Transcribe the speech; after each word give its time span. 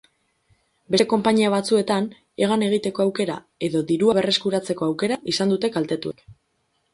Beste 0.93 1.05
konpainia 1.11 1.51
batzuetan 1.53 2.07
hegan 2.45 2.65
egiteko 2.69 3.03
aukera 3.05 3.35
edo 3.69 3.83
dirua 3.93 4.17
berreskuratzeko 4.21 4.89
aukera 4.89 5.21
izan 5.35 5.55
dute 5.55 5.73
kaltetuek. 5.79 6.27